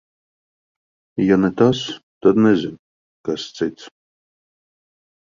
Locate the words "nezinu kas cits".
2.45-3.85